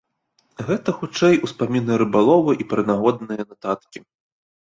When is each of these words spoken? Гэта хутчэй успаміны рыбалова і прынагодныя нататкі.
Гэта 0.67 0.93
хутчэй 1.01 1.35
успаміны 1.47 1.93
рыбалова 2.03 2.51
і 2.65 2.67
прынагодныя 2.71 3.41
нататкі. 3.51 3.99